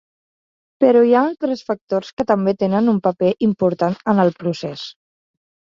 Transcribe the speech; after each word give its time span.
Però 0.83 1.03
hi 1.07 1.11
ha 1.17 1.21
altres 1.31 1.61
factors 1.67 2.09
que 2.21 2.27
també 2.33 2.55
tenen 2.63 2.89
un 2.97 2.97
paper 3.11 3.31
important 3.51 4.03
en 4.15 4.23
el 4.25 4.37
procés. 4.43 4.89